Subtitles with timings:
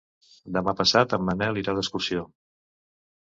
[0.55, 2.23] Demà passat en Manel irà d'excursió.